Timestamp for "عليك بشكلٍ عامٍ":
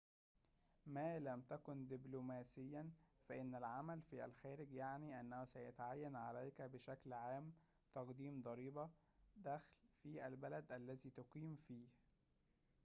6.15-7.51